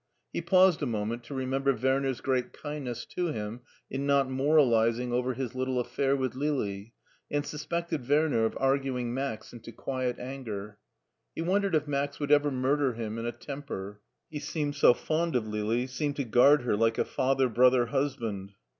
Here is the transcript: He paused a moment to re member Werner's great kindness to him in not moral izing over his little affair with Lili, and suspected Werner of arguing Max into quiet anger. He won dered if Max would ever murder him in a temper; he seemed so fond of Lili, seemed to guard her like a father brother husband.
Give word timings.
He 0.33 0.41
paused 0.41 0.81
a 0.81 0.87
moment 0.87 1.23
to 1.25 1.35
re 1.35 1.45
member 1.45 1.71
Werner's 1.75 2.21
great 2.21 2.53
kindness 2.53 3.05
to 3.05 3.27
him 3.27 3.61
in 3.87 4.07
not 4.07 4.27
moral 4.27 4.71
izing 4.71 5.11
over 5.11 5.35
his 5.35 5.53
little 5.53 5.79
affair 5.79 6.15
with 6.15 6.33
Lili, 6.33 6.95
and 7.29 7.45
suspected 7.45 8.09
Werner 8.09 8.45
of 8.45 8.57
arguing 8.59 9.13
Max 9.13 9.53
into 9.53 9.71
quiet 9.71 10.17
anger. 10.17 10.79
He 11.35 11.43
won 11.43 11.61
dered 11.61 11.75
if 11.75 11.87
Max 11.87 12.19
would 12.19 12.31
ever 12.31 12.49
murder 12.49 12.93
him 12.93 13.19
in 13.19 13.27
a 13.27 13.31
temper; 13.31 14.01
he 14.31 14.39
seemed 14.39 14.73
so 14.73 14.95
fond 14.95 15.35
of 15.35 15.45
Lili, 15.45 15.85
seemed 15.85 16.15
to 16.15 16.23
guard 16.23 16.63
her 16.63 16.75
like 16.75 16.97
a 16.97 17.05
father 17.05 17.47
brother 17.47 17.85
husband. 17.85 18.53